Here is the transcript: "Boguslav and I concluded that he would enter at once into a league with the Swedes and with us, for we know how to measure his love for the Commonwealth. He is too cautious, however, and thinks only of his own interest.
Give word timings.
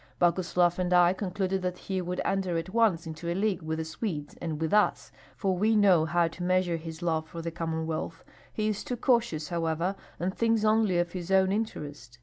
"Boguslav 0.19 0.79
and 0.79 0.91
I 0.95 1.13
concluded 1.13 1.61
that 1.61 1.77
he 1.77 2.01
would 2.01 2.21
enter 2.25 2.57
at 2.57 2.71
once 2.73 3.05
into 3.05 3.29
a 3.31 3.35
league 3.35 3.61
with 3.61 3.77
the 3.77 3.85
Swedes 3.85 4.35
and 4.41 4.59
with 4.59 4.73
us, 4.73 5.11
for 5.35 5.55
we 5.55 5.75
know 5.75 6.05
how 6.05 6.27
to 6.27 6.41
measure 6.41 6.77
his 6.77 7.03
love 7.03 7.29
for 7.29 7.43
the 7.43 7.51
Commonwealth. 7.51 8.23
He 8.51 8.67
is 8.69 8.83
too 8.83 8.97
cautious, 8.97 9.49
however, 9.49 9.95
and 10.19 10.33
thinks 10.35 10.63
only 10.63 10.97
of 10.97 11.11
his 11.11 11.29
own 11.29 11.51
interest. 11.51 12.17